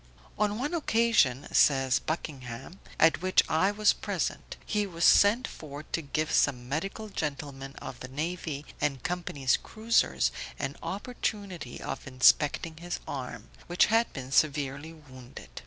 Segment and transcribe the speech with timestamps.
[0.39, 2.05] On one occasion (says Mr.
[2.07, 7.75] Buckingham), at which I was present, he was sent for to give some medical gentlemen
[7.75, 14.31] of the navy and company's cruisers an opportunity of inspecting his arm, which had been
[14.31, 15.49] severely wounded.